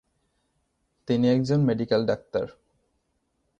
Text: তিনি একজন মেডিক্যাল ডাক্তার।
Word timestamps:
তিনি 1.07 1.25
একজন 1.29 1.59
মেডিক্যাল 1.63 2.01
ডাক্তার। 2.05 2.45